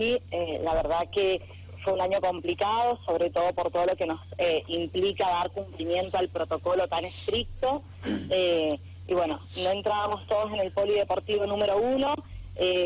Sí, 0.00 0.22
eh, 0.30 0.60
la 0.62 0.74
verdad 0.74 1.08
que 1.10 1.42
fue 1.82 1.92
un 1.92 2.00
año 2.00 2.20
complicado, 2.20 3.00
sobre 3.04 3.30
todo 3.30 3.52
por 3.52 3.72
todo 3.72 3.84
lo 3.84 3.96
que 3.96 4.06
nos 4.06 4.20
eh, 4.38 4.62
implica 4.68 5.26
dar 5.26 5.50
cumplimiento 5.50 6.18
al 6.18 6.28
protocolo 6.28 6.86
tan 6.86 7.04
estricto. 7.04 7.82
Eh, 8.30 8.78
y 9.08 9.14
bueno, 9.14 9.40
no 9.56 9.70
entrábamos 9.70 10.24
todos 10.28 10.52
en 10.52 10.60
el 10.60 10.70
polideportivo 10.70 11.46
número 11.46 11.78
uno 11.78 12.14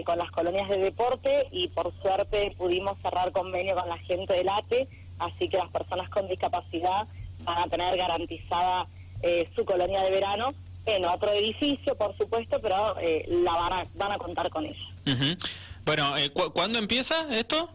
con 0.06 0.18
las 0.18 0.30
colonias 0.30 0.68
de 0.70 0.78
deporte 0.78 1.48
y 1.50 1.68
por 1.68 1.92
suerte 2.00 2.54
pudimos 2.56 2.96
cerrar 3.02 3.30
convenio 3.32 3.74
con 3.74 3.88
la 3.88 3.98
gente 3.98 4.32
del 4.32 4.48
ATE, 4.48 4.88
así 5.18 5.48
que 5.48 5.58
las 5.58 5.70
personas 5.70 6.08
con 6.08 6.28
discapacidad 6.28 7.06
van 7.40 7.58
a 7.58 7.66
tener 7.66 7.96
garantizada 7.96 8.86
su 9.56 9.64
colonia 9.64 10.02
de 10.02 10.10
verano 10.10 10.54
en 10.86 11.04
otro 11.04 11.32
edificio, 11.32 11.96
por 11.96 12.16
supuesto, 12.16 12.60
pero 12.60 12.94
la 13.26 13.52
van 13.52 13.72
a, 13.72 13.86
van 13.96 14.12
a 14.12 14.18
contar 14.18 14.48
con 14.48 14.64
ella. 14.64 14.91
Bueno, 15.84 16.16
eh, 16.16 16.30
¿cuándo 16.30 16.78
empieza 16.78 17.26
esto? 17.34 17.68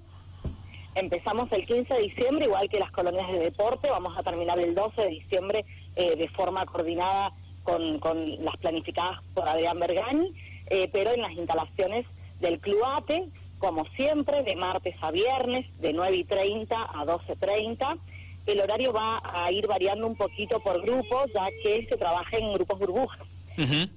Empezamos 0.96 1.52
el 1.52 1.66
15 1.66 1.94
de 1.94 2.02
diciembre, 2.02 2.46
igual 2.46 2.70
que 2.70 2.80
las 2.80 2.92
colonias 2.92 3.32
de 3.32 3.40
deporte, 3.40 3.90
vamos 3.90 4.18
a 4.18 4.24
terminar 4.24 4.60
el 4.60 4.74
12 4.74 5.02
de 5.02 5.10
diciembre 5.10 5.66
eh, 5.96 6.16
de 6.16 6.28
forma 6.30 6.66
coordinada 6.66 7.32
con, 7.64 8.00
con, 8.00 8.44
las 8.44 8.58
planificadas 8.58 9.20
por 9.36 9.48
Adrián 9.48 9.80
Bergani, 9.80 10.34
eh, 10.72 10.90
pero 10.92 11.12
en 11.12 11.22
las 11.22 11.34
instalaciones 11.34 12.06
del 12.40 12.60
Club 12.60 12.84
ATE, 12.84 13.28
como 13.60 13.86
siempre, 13.96 14.42
de 14.44 14.56
martes 14.56 14.96
a 15.02 15.12
viernes, 15.12 15.66
de 15.80 15.94
9 15.94 16.16
y 16.16 16.24
30 16.24 16.82
a 16.82 17.06
12.30. 17.06 18.00
El 18.48 18.62
horario 18.62 18.94
va 18.94 19.22
a 19.24 19.52
ir 19.52 19.68
variando 19.68 20.08
un 20.08 20.16
poquito 20.16 20.60
por 20.62 20.82
grupos, 20.82 21.32
ya 21.34 21.48
que 21.62 21.86
se 21.88 21.98
trabaja 21.98 22.38
en 22.38 22.54
grupos 22.54 22.80
burbujas, 22.80 23.20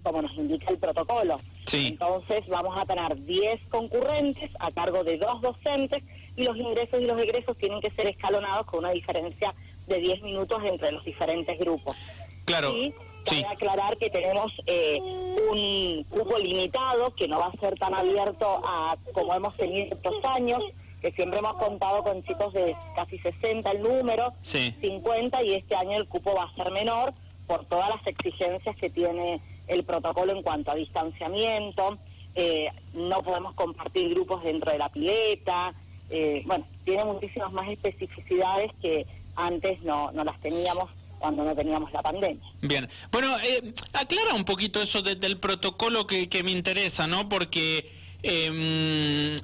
como 0.02 0.22
nos 0.22 0.34
indica 0.36 0.70
el 0.70 0.78
protocolo. 0.78 1.38
Entonces 1.72 2.46
vamos 2.48 2.76
a 2.76 2.84
tener 2.84 3.16
10 3.24 3.60
concurrentes 3.68 4.50
a 4.58 4.70
cargo 4.70 5.04
de 5.04 5.18
dos 5.18 5.40
docentes 5.40 6.02
y 6.36 6.44
los 6.44 6.56
ingresos 6.56 7.00
y 7.00 7.06
los 7.06 7.20
egresos 7.20 7.56
tienen 7.56 7.80
que 7.80 7.90
ser 7.90 8.06
escalonados 8.06 8.66
con 8.66 8.80
una 8.80 8.90
diferencia 8.90 9.54
de 9.86 9.98
10 9.98 10.22
minutos 10.22 10.62
entre 10.64 10.92
los 10.92 11.04
diferentes 11.04 11.58
grupos. 11.58 11.96
Claro. 12.44 12.74
Y 12.74 12.94
sí. 13.26 13.44
aclarar 13.44 13.96
que 13.98 14.10
tenemos 14.10 14.52
eh, 14.66 14.98
un 15.00 16.04
cupo 16.04 16.38
limitado 16.38 17.14
que 17.14 17.28
no 17.28 17.38
va 17.38 17.46
a 17.46 17.60
ser 17.60 17.78
tan 17.78 17.94
abierto 17.94 18.60
a 18.64 18.96
como 19.12 19.34
hemos 19.34 19.56
tenido 19.56 19.94
estos 19.94 20.24
años, 20.24 20.62
que 21.00 21.12
siempre 21.12 21.38
hemos 21.38 21.54
contado 21.54 22.02
con 22.02 22.22
chicos 22.24 22.52
de 22.52 22.74
casi 22.94 23.18
60 23.18 23.70
el 23.70 23.82
número, 23.82 24.32
50 24.42 25.42
y 25.42 25.54
este 25.54 25.74
año 25.74 25.96
el 25.96 26.06
cupo 26.06 26.34
va 26.34 26.44
a 26.44 26.54
ser 26.54 26.70
menor 26.72 27.12
por 27.50 27.64
todas 27.64 27.88
las 27.88 28.06
exigencias 28.06 28.76
que 28.76 28.90
tiene 28.90 29.40
el 29.66 29.82
protocolo 29.82 30.30
en 30.30 30.40
cuanto 30.40 30.70
a 30.70 30.76
distanciamiento, 30.76 31.98
eh, 32.36 32.70
no 32.94 33.24
podemos 33.24 33.54
compartir 33.54 34.08
grupos 34.10 34.44
dentro 34.44 34.70
de 34.70 34.78
la 34.78 34.88
pileta, 34.88 35.74
eh, 36.10 36.44
bueno, 36.46 36.64
tiene 36.84 37.04
muchísimas 37.04 37.50
más 37.50 37.68
especificidades 37.68 38.70
que 38.80 39.04
antes 39.34 39.82
no, 39.82 40.12
no 40.12 40.22
las 40.22 40.40
teníamos 40.40 40.90
cuando 41.18 41.42
no 41.42 41.52
teníamos 41.56 41.92
la 41.92 42.02
pandemia. 42.02 42.40
Bien, 42.62 42.88
bueno, 43.10 43.36
eh, 43.40 43.74
aclara 43.94 44.34
un 44.34 44.44
poquito 44.44 44.80
eso 44.80 45.02
del 45.02 45.38
protocolo 45.38 46.06
que, 46.06 46.28
me 46.44 46.52
interesa, 46.52 47.08
¿no? 47.08 47.28
Porque 47.28 47.90
em, 48.22 49.34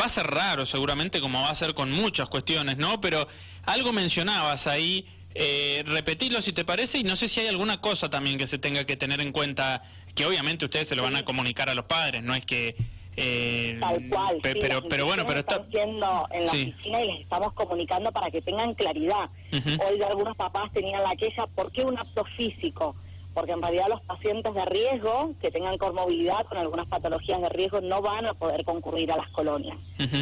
va 0.00 0.06
a 0.06 0.08
ser 0.08 0.28
raro 0.28 0.66
seguramente, 0.66 1.20
como 1.20 1.40
va 1.40 1.50
a 1.50 1.54
ser 1.56 1.74
con 1.74 1.90
muchas 1.90 2.28
cuestiones, 2.28 2.76
¿no? 2.76 3.00
Pero 3.00 3.26
algo 3.64 3.92
mencionabas 3.92 4.68
ahí 4.68 5.08
eh, 5.34 5.82
repetirlo 5.86 6.40
si 6.40 6.52
te 6.52 6.64
parece 6.64 6.98
y 6.98 7.04
no 7.04 7.16
sé 7.16 7.28
si 7.28 7.40
hay 7.40 7.48
alguna 7.48 7.80
cosa 7.80 8.08
también 8.08 8.38
que 8.38 8.46
se 8.46 8.58
tenga 8.58 8.84
que 8.84 8.96
tener 8.96 9.20
en 9.20 9.32
cuenta, 9.32 9.82
que 10.14 10.26
obviamente 10.26 10.64
ustedes 10.64 10.88
se 10.88 10.96
lo 10.96 11.02
van 11.02 11.16
a 11.16 11.24
comunicar 11.24 11.68
a 11.68 11.74
los 11.74 11.86
padres, 11.86 12.22
no 12.22 12.34
es 12.34 12.44
que... 12.44 12.76
Eh, 13.16 13.76
Tal 13.78 14.08
cual, 14.08 14.38
pero, 14.42 14.82
pero 14.88 15.06
bueno, 15.06 15.24
pero 15.24 15.38
está... 15.40 15.56
haciendo 15.56 16.26
en 16.32 16.46
la 16.46 16.50
oficina 16.50 17.00
y 17.00 17.06
les 17.06 17.20
estamos 17.20 17.52
comunicando 17.52 18.10
para 18.10 18.28
que 18.30 18.42
tengan 18.42 18.74
claridad. 18.74 19.30
Hoy 19.52 20.02
algunos 20.02 20.36
papás 20.36 20.72
tenían 20.72 21.02
la 21.02 21.14
queja, 21.14 21.46
¿por 21.46 21.70
qué 21.70 21.84
un 21.84 21.96
acto 21.96 22.24
físico? 22.36 22.96
Porque 23.34 23.52
en 23.52 23.60
realidad 23.60 23.88
los 23.88 24.00
pacientes 24.02 24.54
de 24.54 24.64
riesgo 24.64 25.32
que 25.42 25.50
tengan 25.50 25.76
comorbilidad 25.76 26.46
con 26.46 26.56
algunas 26.56 26.86
patologías 26.86 27.40
de 27.40 27.48
riesgo 27.48 27.80
no 27.80 28.00
van 28.00 28.26
a 28.26 28.34
poder 28.34 28.64
concurrir 28.64 29.10
a 29.10 29.16
las 29.16 29.28
colonias. 29.30 29.76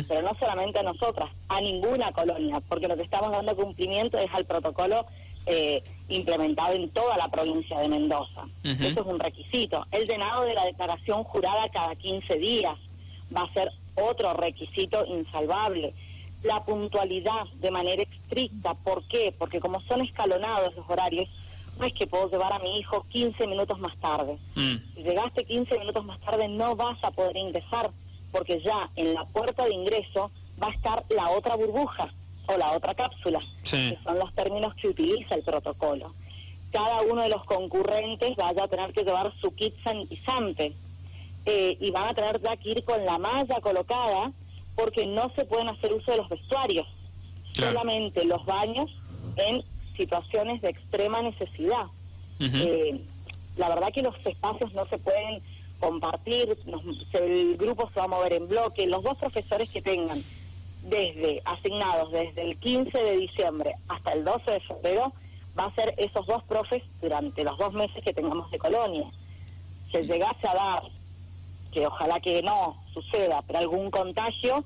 Pero 0.08 0.22
no 0.22 0.34
solamente 0.40 0.78
a 0.78 0.82
nosotras, 0.82 1.30
a 1.48 1.60
ninguna 1.60 2.12
colonia, 2.12 2.60
porque 2.68 2.88
lo 2.88 2.96
que 2.96 3.02
estamos 3.02 3.30
dando 3.30 3.54
cumplimiento 3.54 4.18
es 4.18 4.32
al 4.32 4.46
protocolo 4.46 5.06
eh, 5.44 5.82
implementado 6.08 6.74
en 6.74 6.88
toda 6.90 7.16
la 7.18 7.28
provincia 7.28 7.78
de 7.78 7.88
Mendoza. 7.88 8.44
Eso 8.64 9.00
es 9.00 9.06
un 9.06 9.20
requisito. 9.20 9.86
El 9.90 10.08
llenado 10.08 10.44
de 10.44 10.54
la 10.54 10.64
declaración 10.64 11.22
jurada 11.24 11.68
cada 11.68 11.94
15 11.94 12.36
días 12.36 12.78
va 13.34 13.42
a 13.42 13.52
ser 13.52 13.70
otro 13.94 14.32
requisito 14.34 15.04
insalvable. 15.04 15.92
La 16.42 16.64
puntualidad 16.64 17.46
de 17.60 17.70
manera 17.70 18.02
estricta, 18.02 18.74
¿por 18.74 19.04
qué? 19.04 19.34
Porque 19.38 19.60
como 19.60 19.80
son 19.82 20.00
escalonados 20.00 20.74
los 20.74 20.88
horarios, 20.88 21.28
no 21.78 21.86
es 21.86 21.94
que 21.94 22.06
puedo 22.06 22.28
llevar 22.28 22.52
a 22.52 22.58
mi 22.58 22.78
hijo 22.78 23.06
15 23.08 23.46
minutos 23.46 23.78
más 23.78 23.96
tarde. 23.98 24.38
Mm. 24.54 24.76
Si 24.94 25.02
llegaste 25.02 25.44
15 25.44 25.78
minutos 25.78 26.04
más 26.04 26.20
tarde 26.20 26.48
no 26.48 26.76
vas 26.76 27.02
a 27.02 27.10
poder 27.10 27.36
ingresar, 27.36 27.90
porque 28.30 28.60
ya 28.60 28.90
en 28.96 29.14
la 29.14 29.24
puerta 29.26 29.64
de 29.64 29.74
ingreso 29.74 30.30
va 30.62 30.68
a 30.68 30.72
estar 30.72 31.04
la 31.10 31.30
otra 31.30 31.56
burbuja 31.56 32.12
o 32.46 32.56
la 32.56 32.72
otra 32.72 32.94
cápsula, 32.94 33.40
que 33.62 33.98
son 34.02 34.18
los 34.18 34.34
términos 34.34 34.74
que 34.74 34.88
utiliza 34.88 35.34
el 35.34 35.42
protocolo. 35.42 36.12
Cada 36.70 37.02
uno 37.02 37.22
de 37.22 37.28
los 37.28 37.44
concurrentes 37.44 38.30
va 38.38 38.48
a 38.48 38.68
tener 38.68 38.92
que 38.92 39.04
llevar 39.04 39.32
su 39.40 39.54
kit 39.54 39.74
sanitizante 39.84 40.74
eh, 41.44 41.76
y 41.78 41.90
van 41.90 42.08
a 42.08 42.14
tener 42.14 42.40
ya 42.40 42.56
que 42.56 42.70
ir 42.70 42.84
con 42.84 43.04
la 43.04 43.18
malla 43.18 43.60
colocada 43.60 44.32
porque 44.74 45.06
no 45.06 45.30
se 45.36 45.44
pueden 45.44 45.68
hacer 45.68 45.92
uso 45.92 46.12
de 46.12 46.16
los 46.16 46.28
vestuarios, 46.28 46.86
solamente 47.52 48.24
los 48.24 48.44
baños 48.46 48.90
en 49.36 49.62
situaciones 49.96 50.60
de 50.62 50.70
extrema 50.70 51.22
necesidad. 51.22 51.86
Eh, 52.40 53.00
la 53.56 53.68
verdad 53.68 53.92
que 53.92 54.02
los 54.02 54.14
espacios 54.24 54.72
no 54.74 54.86
se 54.86 54.98
pueden 54.98 55.42
compartir, 55.78 56.56
el 57.12 57.56
grupo 57.56 57.88
se 57.92 58.00
va 58.00 58.04
a 58.04 58.08
mover 58.08 58.32
en 58.32 58.48
bloque, 58.48 58.86
los 58.86 59.02
dos 59.02 59.16
profesores 59.18 59.70
que 59.70 59.82
tengan 59.82 60.22
desde 60.82 61.42
asignados 61.44 62.10
desde 62.10 62.42
el 62.42 62.56
15 62.56 62.98
de 62.98 63.16
diciembre 63.16 63.74
hasta 63.88 64.12
el 64.12 64.24
12 64.24 64.50
de 64.50 64.60
febrero 64.60 65.12
va 65.58 65.66
a 65.66 65.74
ser 65.74 65.94
esos 65.98 66.26
dos 66.26 66.42
profes 66.44 66.82
durante 67.00 67.44
los 67.44 67.56
dos 67.58 67.72
meses 67.72 68.02
que 68.02 68.12
tengamos 68.12 68.50
de 68.50 68.58
colonia. 68.58 69.06
Si 69.90 69.98
llegase 69.98 70.48
a 70.48 70.54
dar, 70.54 70.82
que 71.70 71.86
ojalá 71.86 72.20
que 72.20 72.42
no 72.42 72.76
suceda, 72.92 73.42
pero 73.46 73.58
algún 73.58 73.90
contagio, 73.90 74.64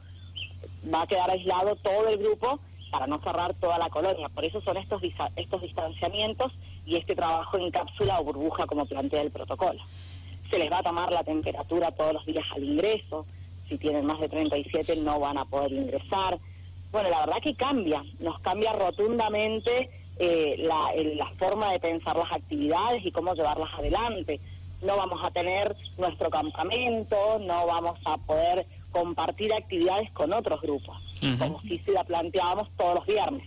va 0.93 1.03
a 1.03 1.07
quedar 1.07 1.31
aislado 1.31 1.77
todo 1.77 2.09
el 2.09 2.19
grupo 2.19 2.61
para 2.91 3.07
no 3.07 3.19
cerrar 3.19 3.55
toda 3.55 3.79
la 3.79 3.91
colonia. 3.91 4.29
Por 4.29 4.45
eso 4.45 4.61
son 4.61 4.77
estos, 4.77 5.03
estos 5.37 5.63
distanciamientos 5.63 6.53
y 6.85 6.97
este 6.97 7.15
trabajo 7.15 7.59
en 7.59 7.71
cápsula 7.71 8.21
o 8.21 8.25
burbuja 8.25 8.67
como 8.67 8.87
plantea 8.87 9.23
el 9.23 9.31
protocolo. 9.31 9.81
Se 10.51 10.59
les 10.59 10.71
va 10.71 10.79
a 10.79 10.83
tomar 10.83 11.13
la 11.13 11.25
temperatura 11.25 11.91
todos 11.91 12.15
los 12.15 12.27
días 12.27 12.47
al 12.55 12.65
ingreso. 12.65 13.27
Si 13.69 13.79
tienen 13.79 14.07
más 14.07 14.21
de 14.21 14.29
37 14.29 14.97
no 14.97 15.19
van 15.19 15.39
a 15.39 15.45
poder 15.45 15.73
ingresar. 15.73 16.39
Bueno, 16.93 17.11
la 17.11 17.21
verdad 17.21 17.43
que 17.43 17.55
cambia, 17.55 18.05
nos 18.21 18.39
cambia 18.41 18.73
rotundamente 18.73 19.91
eh, 20.19 20.55
la, 20.59 20.93
la 21.15 21.31
forma 21.37 21.73
de 21.73 21.81
pensar 21.81 22.17
las 22.17 22.33
actividades 22.33 23.05
y 23.05 23.11
cómo 23.11 23.35
llevarlas 23.35 23.75
adelante. 23.75 24.41
No 24.83 24.97
vamos 24.97 25.21
a 25.25 25.31
tener 25.31 25.75
nuestro 25.99 26.31
campamento, 26.31 27.39
no 27.41 27.67
vamos 27.67 27.99
a 28.05 28.17
poder 28.19 28.67
compartir 28.97 29.53
actividades 29.53 30.11
con 30.13 30.33
otros 30.33 30.61
grupos 30.61 30.97
como 31.39 31.61
si 31.63 31.79
se 31.79 31.93
la 31.93 32.05
planteábamos 32.05 32.69
todos 32.77 32.97
los 32.97 33.07
viernes. 33.07 33.43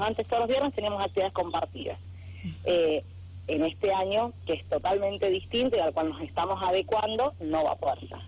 antes 0.00 0.26
todos 0.26 0.40
los 0.40 0.48
viernes 0.48 0.74
teníamos 0.74 1.02
actividades 1.02 1.32
compartidas. 1.32 1.98
Eh, 2.64 3.04
en 3.48 3.64
este 3.64 3.92
año, 3.92 4.32
que 4.46 4.54
es 4.54 4.64
totalmente 4.68 5.28
distinto 5.28 5.76
y 5.76 5.80
al 5.80 5.92
cual 5.92 6.10
nos 6.10 6.20
estamos 6.20 6.62
adecuando, 6.62 7.34
no 7.40 7.64
va 7.64 7.72
a 7.72 7.76
poder 7.76 7.98
ser. 8.00 8.18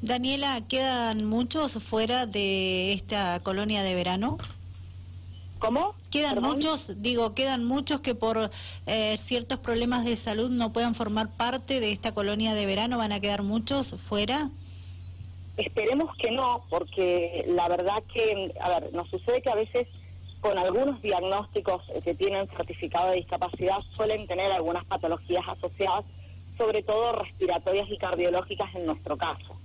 Daniela, 0.00 0.62
¿quedan 0.66 1.24
muchos 1.26 1.74
fuera 1.74 2.26
de 2.26 2.92
esta 2.92 3.40
colonia 3.40 3.82
de 3.82 3.94
verano? 3.94 4.38
¿Cómo? 5.58 5.94
Quedan 6.10 6.42
muchos, 6.42 7.02
digo, 7.02 7.34
quedan 7.34 7.64
muchos 7.64 8.00
que 8.00 8.14
por 8.14 8.50
eh, 8.86 9.16
ciertos 9.18 9.58
problemas 9.60 10.04
de 10.04 10.16
salud 10.16 10.50
no 10.50 10.72
puedan 10.72 10.94
formar 10.94 11.28
parte 11.28 11.78
de 11.78 11.92
esta 11.92 12.12
colonia 12.12 12.54
de 12.54 12.66
verano, 12.66 12.98
¿van 12.98 13.12
a 13.12 13.20
quedar 13.20 13.42
muchos 13.42 13.94
fuera? 13.98 14.50
Esperemos 15.56 16.16
que 16.16 16.30
no, 16.30 16.64
porque 16.70 17.44
la 17.48 17.68
verdad 17.68 18.02
que, 18.12 18.52
a 18.58 18.80
ver, 18.80 18.92
nos 18.94 19.08
sucede 19.10 19.42
que 19.42 19.50
a 19.50 19.54
veces 19.54 19.86
con 20.40 20.58
algunos 20.58 21.00
diagnósticos 21.02 21.82
que 22.02 22.14
tienen 22.14 22.48
certificado 22.48 23.10
de 23.10 23.16
discapacidad 23.16 23.78
suelen 23.94 24.26
tener 24.26 24.50
algunas 24.50 24.84
patologías 24.86 25.44
asociadas, 25.46 26.04
sobre 26.56 26.82
todo 26.82 27.12
respiratorias 27.12 27.88
y 27.90 27.98
cardiológicas 27.98 28.74
en 28.74 28.86
nuestro 28.86 29.16
caso. 29.16 29.56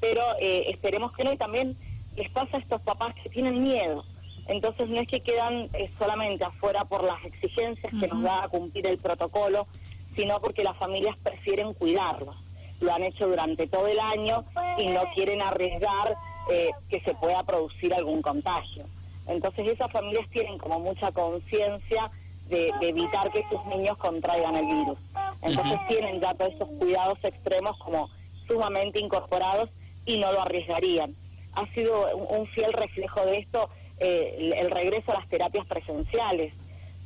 Pero 0.00 0.22
eh, 0.40 0.66
esperemos 0.68 1.12
que 1.12 1.24
no, 1.24 1.32
y 1.32 1.36
también 1.36 1.76
les 2.16 2.30
pasa 2.30 2.58
a 2.58 2.60
estos 2.60 2.80
papás 2.82 3.14
que 3.22 3.30
tienen 3.30 3.62
miedo. 3.62 4.04
Entonces 4.46 4.88
no 4.88 5.00
es 5.00 5.08
que 5.08 5.20
quedan 5.20 5.68
eh, 5.72 5.90
solamente 5.98 6.44
afuera 6.44 6.84
por 6.84 7.02
las 7.02 7.24
exigencias 7.24 7.92
que 7.98 8.08
nos 8.08 8.22
da 8.22 8.44
a 8.44 8.48
cumplir 8.48 8.86
el 8.86 8.98
protocolo, 8.98 9.66
sino 10.14 10.40
porque 10.40 10.64
las 10.64 10.76
familias 10.76 11.16
prefieren 11.22 11.72
cuidarlos 11.72 12.36
lo 12.80 12.92
han 12.92 13.02
hecho 13.04 13.28
durante 13.28 13.66
todo 13.66 13.86
el 13.86 14.00
año 14.00 14.44
y 14.78 14.88
no 14.88 15.02
quieren 15.14 15.42
arriesgar 15.42 16.16
eh, 16.50 16.70
que 16.88 17.00
se 17.00 17.14
pueda 17.14 17.42
producir 17.42 17.94
algún 17.94 18.22
contagio. 18.22 18.84
Entonces 19.26 19.68
esas 19.68 19.92
familias 19.92 20.28
tienen 20.30 20.58
como 20.58 20.80
mucha 20.80 21.12
conciencia 21.12 22.10
de, 22.48 22.72
evitar 22.80 23.30
que 23.30 23.44
sus 23.50 23.64
niños 23.66 23.96
contraigan 23.98 24.56
el 24.56 24.66
virus. 24.66 24.98
Entonces 25.42 25.78
tienen 25.88 26.20
ya 26.20 26.34
todos 26.34 26.52
esos 26.54 26.68
cuidados 26.78 27.18
extremos 27.22 27.76
como 27.78 28.10
sumamente 28.48 28.98
incorporados 28.98 29.70
y 30.04 30.18
no 30.18 30.32
lo 30.32 30.42
arriesgarían. 30.42 31.14
Ha 31.52 31.66
sido 31.74 32.16
un, 32.16 32.46
fiel 32.48 32.72
reflejo 32.72 33.24
de 33.26 33.38
esto 33.38 33.68
eh, 33.98 34.52
el, 34.56 34.70
regreso 34.70 35.12
a 35.12 35.20
las 35.20 35.28
terapias 35.28 35.66
presenciales. 35.66 36.52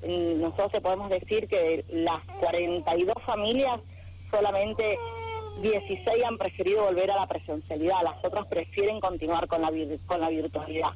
Mm, 0.06 0.40
nosotros 0.40 0.82
podemos 0.82 1.10
decir 1.10 1.48
que 1.48 1.84
de 1.86 2.02
las 2.02 2.22
42 2.40 3.14
familias, 3.26 3.80
solamente 4.30 4.98
16 5.62 6.24
han 6.24 6.38
preferido 6.38 6.84
volver 6.84 7.10
a 7.10 7.16
la 7.16 7.26
presencialidad, 7.26 8.02
las 8.02 8.24
otras 8.24 8.46
prefieren 8.46 9.00
continuar 9.00 9.46
con 9.46 9.62
la, 9.62 9.70
con 10.06 10.20
la 10.20 10.28
virtualidad. 10.28 10.90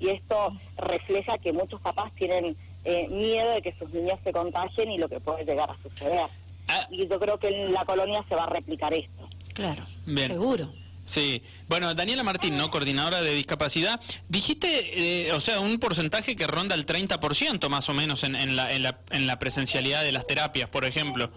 Y 0.00 0.08
esto 0.08 0.52
refleja 0.76 1.38
que 1.38 1.52
muchos 1.52 1.80
papás 1.80 2.12
tienen 2.14 2.56
eh, 2.84 3.08
miedo 3.08 3.50
de 3.52 3.62
que 3.62 3.74
sus 3.78 3.90
niños 3.90 4.18
se 4.22 4.32
contagien 4.32 4.90
y 4.90 4.98
lo 4.98 5.08
que 5.08 5.20
puede 5.20 5.44
llegar 5.44 5.70
a 5.70 5.76
suceder. 5.82 6.26
Ah. 6.68 6.86
Y 6.90 7.06
yo 7.06 7.18
creo 7.18 7.38
que 7.38 7.48
en 7.48 7.72
la 7.72 7.84
colonia 7.84 8.24
se 8.28 8.34
va 8.34 8.44
a 8.44 8.50
replicar 8.50 8.92
esto. 8.92 9.28
Claro, 9.54 9.86
seguro. 10.16 10.68
Sí, 11.06 11.42
bueno, 11.68 11.94
Daniela 11.94 12.22
Martín, 12.22 12.56
¿no? 12.56 12.70
Coordinadora 12.70 13.20
de 13.20 13.34
discapacidad, 13.34 14.00
dijiste, 14.28 15.26
eh, 15.26 15.32
o 15.32 15.40
sea, 15.40 15.60
un 15.60 15.78
porcentaje 15.78 16.34
que 16.34 16.46
ronda 16.46 16.74
el 16.74 16.86
30% 16.86 17.68
más 17.68 17.88
o 17.90 17.94
menos 17.94 18.24
en, 18.24 18.34
en, 18.34 18.56
la, 18.56 18.72
en, 18.72 18.82
la, 18.82 19.00
en 19.10 19.26
la 19.26 19.38
presencialidad 19.38 20.02
de 20.02 20.12
las 20.12 20.26
terapias, 20.26 20.68
por 20.70 20.86
ejemplo. 20.86 21.30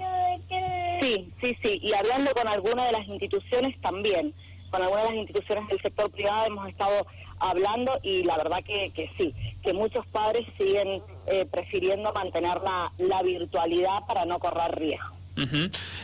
Sí, 1.01 1.31
sí, 1.41 1.57
sí, 1.61 1.79
y 1.81 1.93
hablando 1.93 2.31
con 2.31 2.47
algunas 2.47 2.85
de 2.87 2.91
las 2.91 3.07
instituciones 3.07 3.79
también, 3.81 4.33
con 4.69 4.81
algunas 4.81 5.05
de 5.05 5.09
las 5.11 5.19
instituciones 5.19 5.67
del 5.69 5.81
sector 5.81 6.09
privado 6.11 6.45
hemos 6.47 6.67
estado 6.69 7.05
hablando 7.39 7.99
y 8.03 8.23
la 8.23 8.37
verdad 8.37 8.63
que, 8.63 8.91
que 8.95 9.11
sí, 9.17 9.33
que 9.63 9.73
muchos 9.73 10.05
padres 10.07 10.45
siguen 10.57 11.01
eh, 11.27 11.45
prefiriendo 11.51 12.11
mantener 12.13 12.57
la, 12.61 13.21
virtualidad 13.23 14.05
para 14.07 14.25
no 14.25 14.39
correr 14.39 14.77
riesgo. 14.77 15.15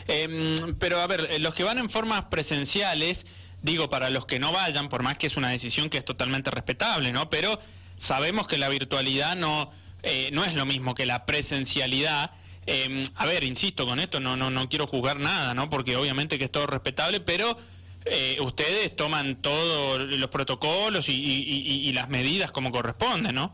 Em, 0.07 0.75
pero 0.78 1.00
a 1.00 1.07
ver, 1.07 1.28
eh, 1.31 1.39
los 1.39 1.54
que 1.54 1.63
van 1.63 1.80
en 1.80 1.89
formas 1.89 2.25
presenciales, 2.25 3.25
digo, 3.62 3.89
para 3.89 4.10
los 4.10 4.25
que 4.25 4.39
no 4.39 4.51
vayan, 4.51 4.89
por 4.89 5.01
más 5.01 5.18
que 5.18 5.28
es 5.28 5.38
una 5.38 5.50
decisión 5.50 5.89
que 5.89 5.98
es 5.98 6.06
totalmente 6.06 6.51
respetable, 6.51 7.12
¿no? 7.12 7.30
Pero 7.30 7.60
sabemos 7.98 8.48
que 8.48 8.57
la 8.57 8.69
virtualidad 8.69 9.36
no, 9.36 9.72
eh, 10.04 10.30
no 10.34 10.44
es 10.44 10.54
lo 10.54 10.66
mismo 10.66 10.94
que 10.94 11.06
la 11.06 11.25
presencialidad. 11.25 12.31
Em, 12.65 13.04
a 13.15 13.25
ver, 13.25 13.44
insisto 13.44 13.86
con 13.86 14.00
esto, 14.00 14.19
no, 14.19 14.38
no, 14.38 14.50
no 14.50 14.69
quiero 14.69 14.88
juzgar 14.88 15.19
nada, 15.19 15.54
¿no? 15.54 15.69
Porque 15.69 15.98
obviamente 15.98 16.38
que 16.38 16.45
es 16.45 16.51
todo 16.51 16.65
respetable, 16.65 17.19
pero 17.19 17.57
eh, 18.06 18.38
ustedes 18.42 18.95
toman 18.95 19.38
todos 19.38 20.00
los 20.00 20.30
protocolos 20.30 21.07
y, 21.10 21.92
las 21.94 22.10
medidas 22.10 22.51
como 22.51 22.71
corresponde, 22.71 23.33
¿no? 23.33 23.54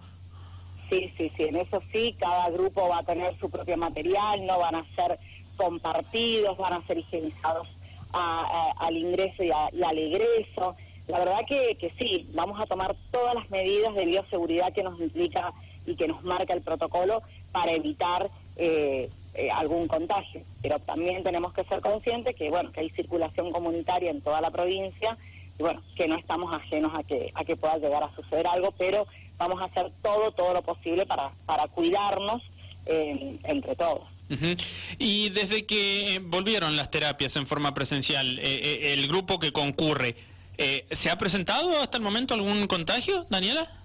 Sí, 0.89 1.11
sí, 1.17 1.31
sí, 1.38 1.44
en 1.44 1.57
eso 1.57 1.83
sí, 1.91 2.15
cada 2.19 2.50
grupo 2.50 2.88
va 2.88 3.00
a 3.00 3.03
tener 3.03 3.38
su 3.39 3.50
propio 3.50 3.77
material, 3.77 4.45
no 4.45 4.59
van 4.59 4.75
a 4.75 4.85
ser 4.95 5.19
compartidos, 5.56 6.57
van 6.57 6.73
a 6.73 6.88
ser 6.88 7.00
higienizados 7.00 7.67
al 8.11 8.97
ingreso 8.97 9.44
y, 9.44 9.51
al 9.51 9.97
egreso. 9.97 10.75
La 11.07 11.19
verdad 11.19 11.45
que 11.47 11.94
sí, 12.00 12.27
vamos 12.33 12.59
a 12.59 12.65
tomar 12.65 12.95
todas 13.11 13.35
las 13.35 13.50
medidas 13.50 13.94
de 13.94 14.06
bioseguridad 14.06 14.73
que 14.73 14.83
nos 14.83 15.00
implica 15.00 15.51
y 15.85 15.95
que 15.95 16.07
nos 16.07 16.23
marca 16.23 16.53
el 16.53 16.61
protocolo 16.61 17.21
para 17.51 17.71
evitar 17.71 18.29
eh, 18.59 19.09
eh, 19.35 19.50
algún 19.51 19.88
contagio. 19.88 20.41
Pero 20.61 20.79
también 20.79 21.23
tenemos 21.23 21.53
que 21.53 21.63
ser 21.63 21.79
conscientes 21.79 22.35
que, 22.35 22.50
bueno, 22.50 22.73
que 22.73 22.81
hay 22.81 22.89
circulación 22.89 23.51
comunitaria 23.51 24.11
en 24.11 24.19
toda 24.19 24.41
la 24.41 24.51
provincia 24.51 25.17
y, 25.57 25.63
bueno, 25.63 25.81
que 25.95 26.09
no 26.09 26.17
estamos 26.17 26.53
ajenos 26.53 26.91
a 26.94 27.03
que, 27.03 27.31
a 27.35 27.45
que 27.45 27.56
pueda 27.56 27.77
llegar 27.77 28.03
a 28.03 28.13
suceder 28.15 28.47
algo, 28.47 28.71
pero 28.77 29.07
vamos 29.38 29.61
a 29.61 29.65
hacer 29.65 29.91
todo, 30.01 30.31
todo 30.31 30.53
lo 30.53 30.61
posible 30.61 31.06
para, 31.06 31.31
para 31.45 31.67
cuidarnos 31.67 32.41
eh, 32.85 33.38
entre 33.45 33.75
todos. 33.75 34.01
Y 34.97 35.29
desde 35.29 35.65
que 35.65 36.21
volvieron 36.21 36.75
las 36.75 36.91
terapias 36.91 37.35
en 37.38 37.47
forma 37.47 37.73
presencial, 37.73 38.39
eh, 38.39 38.94
el 38.94 39.07
grupo 39.07 39.39
que 39.39 39.53
concurre, 39.53 40.15
¿se 40.91 41.09
ha 41.09 41.17
presentado 41.17 41.81
hasta 41.81 41.97
el 41.97 42.03
momento 42.03 42.33
algún 42.33 42.67
contagio, 42.67 43.25
Daniela? 43.29 43.79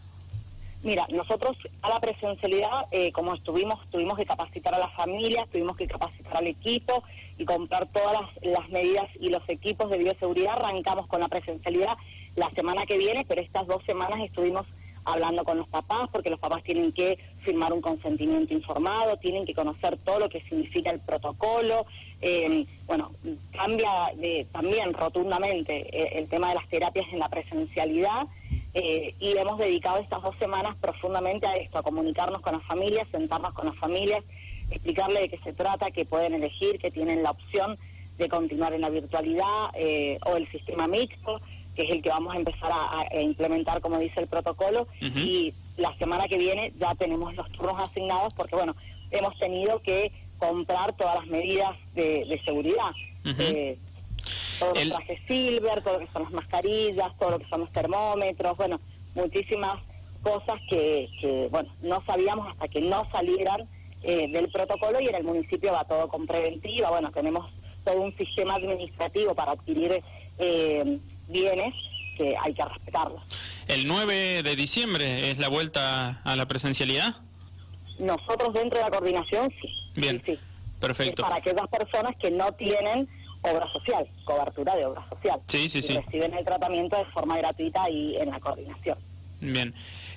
Mira, 0.85 1.07
nosotros 1.09 1.57
a 1.81 1.89
la 1.89 1.99
presencialidad, 1.99 2.89
eh, 2.91 3.11
como 3.13 3.35
estuvimos, 3.35 3.81
tuvimos 3.91 4.19
que 4.19 4.27
capacitar 4.27 4.75
a 4.75 4.79
las 4.79 4.93
familias, 4.93 5.49
tuvimos 5.51 5.79
que 5.79 5.87
capacitar 5.87 6.37
al 6.37 6.47
equipo 6.47 7.03
y 7.39 7.47
comprar 7.47 7.87
todas 7.87 8.29
las, 8.43 8.69
medidas 8.69 9.09
y 9.19 9.31
los 9.31 9.43
equipos 9.49 9.89
de 9.89 9.97
bioseguridad. 9.97 10.59
Arrancamos 10.59 11.07
con 11.07 11.21
la 11.21 11.29
presencialidad 11.29 11.97
la 12.37 12.51
semana 12.51 12.85
que 12.85 12.99
viene, 12.99 13.25
pero 13.27 13.41
estas 13.41 13.67
dos 13.67 13.83
semanas 13.85 14.21
estuvimos 14.21 14.67
hablando 15.07 15.43
con 15.45 15.57
los 15.57 15.69
papás, 15.69 16.11
porque 16.13 16.29
los 16.29 16.39
papás 16.39 16.63
tienen 16.63 16.93
que 16.93 17.19
firmar 17.41 17.73
un 17.73 17.81
consentimiento 17.81 18.53
informado, 18.53 19.17
tienen 19.17 19.47
que 19.47 19.55
conocer 19.55 19.97
todo 20.05 20.19
lo 20.19 20.29
que 20.29 20.43
significa 20.43 20.91
el 20.91 21.01
protocolo. 21.01 21.87
Eh, 22.21 22.67
bueno, 22.87 23.11
cambia 23.53 24.13
también 24.53 24.93
rotundamente 24.93 25.89
eh, 25.93 26.19
el 26.19 26.29
tema 26.29 26.51
de 26.51 26.57
las 26.57 26.69
terapias 26.69 27.07
en 27.11 27.21
la 27.21 27.31
presencialidad. 27.31 28.27
Eh, 28.75 29.15
y 29.21 29.37
hemos 29.37 29.59
dedicado 29.59 29.99
estas 29.99 30.21
dos 30.21 30.35
semanas 30.39 30.77
profundamente 30.81 31.47
a 31.47 31.55
esto, 31.55 31.79
a 31.79 31.83
comunicarnos 31.83 32.41
con 32.41 32.55
las 32.55 32.63
familias, 32.65 33.07
sentarnos 33.09 33.55
con 33.55 33.67
las 33.67 33.77
familias, 33.77 34.25
explicarle 34.71 35.21
de 35.21 35.29
qué 35.29 35.39
se 35.39 35.53
trata, 35.53 35.93
que 35.93 36.05
pueden 36.05 36.35
elegir, 36.35 36.81
que 36.81 36.91
tienen 36.91 37.23
la 37.23 37.31
opción 37.31 37.79
de 38.19 38.29
continuar 38.29 38.73
en 38.73 38.81
la 38.81 38.91
virtualidad 38.91 39.71
eh, 39.75 40.19
o 40.27 40.37
el 40.37 40.51
sistema 40.51 40.89
mixto, 40.89 41.41
que 41.77 41.83
es 41.83 41.91
el 41.91 42.03
que 42.03 42.09
vamos 42.09 42.35
a 42.35 42.39
empezar 42.39 42.73
a, 42.73 43.21
implementar, 43.21 43.81
como 43.81 43.99
dice 43.99 44.21
el 44.21 44.27
protocolo, 44.27 44.87
y 45.01 45.55
la 45.77 45.97
semana 45.97 46.29
que 46.29 46.39
viene 46.39 46.73
ya 46.79 46.95
tenemos 46.95 47.35
los 47.35 47.51
turnos 47.53 47.81
asignados 47.81 48.33
porque, 48.35 48.55
bueno, 48.55 48.77
hemos 49.11 49.37
tenido 49.39 49.81
que 49.83 50.13
comprar 50.39 50.93
todas 50.97 51.17
las 51.17 51.27
medidas 51.27 51.77
de, 51.95 52.41
seguridad 52.45 52.91
todo 54.59 54.75
el... 54.75 54.91
traje 54.91 55.21
silver, 55.27 55.83
todo 55.83 55.95
lo 55.95 56.07
que 56.07 56.13
son 56.13 56.23
las 56.25 56.33
mascarillas, 56.33 57.13
todo 57.19 57.31
lo 57.31 57.39
que 57.39 57.49
son 57.49 57.61
los 57.61 57.73
termómetros, 57.73 58.57
bueno, 58.57 58.81
muchísimas 59.15 59.79
cosas 60.23 60.61
que, 60.69 61.09
que 61.21 61.49
bueno, 61.51 61.71
no 61.83 62.03
sabíamos 62.05 62.49
hasta 62.49 62.69
que 62.69 62.81
no 62.81 63.09
salieran 63.11 63.69
eh, 64.03 64.29
del 64.29 64.51
protocolo 64.51 65.01
y 65.01 65.09
en 65.09 65.15
el 65.15 65.25
municipio 65.25 65.73
va 65.73 65.85
todo 65.85 66.09
con 66.09 66.27
preventiva, 66.27 66.91
bueno, 66.91 67.11
tenemos 67.11 67.51
todo 67.85 68.01
un 68.01 68.17
sistema 68.17 68.57
administrativo 68.57 69.35
para 69.35 69.53
adquirir 69.53 70.03
eh, 70.39 70.99
bienes 71.29 71.75
que 72.17 72.37
hay 72.37 72.55
que 72.55 72.65
respetarlos. 72.65 73.23
¿El 73.67 73.87
9 73.87 74.43
de 74.43 74.57
diciembre 74.57 75.31
es 75.31 75.39
la 75.39 75.49
vuelta 75.49 76.21
a 76.23 76.37
la 76.37 76.47
presencialidad? 76.47 77.15
Nosotros 77.99 78.53
dentro 78.53 78.79
de 78.79 78.85
la 78.85 78.91
coordinación 78.91 79.53
sí. 79.61 79.69
Bien, 79.95 80.23
sí, 80.25 80.39
perfecto. 80.81 81.23
para 81.23 81.37
aquellas 81.37 81.69
personas 81.69 82.15
que 82.17 82.31
no 82.31 82.53
tienen 82.53 83.09
obra 83.45 83.71
social, 83.73 84.07
cobertura 84.25 84.75
de 84.75 84.87
obra 84.87 85.07
social. 85.09 85.41
Sí, 85.47 85.69
sí, 85.69 85.83
sí. 85.83 85.95
Reciben 85.95 86.35
el 86.35 86.45
tratamiento 86.45 86.97
de 86.97 87.05
forma 87.07 87.37
gratuita 87.39 87.89
y 87.91 88.17
en 88.17 88.31
la 88.31 88.41
coordinación. 88.41 88.99
Bien. 89.41 89.75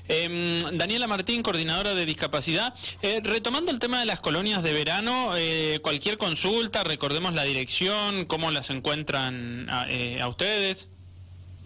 Eh, 0.09 0.61
Daniela 0.73 1.07
Martín, 1.07 1.43
coordinadora 1.43 1.93
de 1.93 2.05
discapacidad. 2.05 2.73
Eh, 3.01 3.19
retomando 3.21 3.71
el 3.71 3.79
tema 3.79 3.99
de 3.99 4.05
las 4.05 4.21
colonias 4.21 4.63
de 4.63 4.71
verano, 4.71 5.31
eh, 5.35 5.79
cualquier 5.81 6.17
consulta, 6.17 6.83
recordemos 6.83 7.33
la 7.33 7.43
dirección, 7.43 8.25
cómo 8.25 8.51
las 8.51 8.69
encuentran 8.69 9.69
a, 9.69 9.85
eh, 9.89 10.21
a, 10.21 10.29
ustedes. 10.29 10.89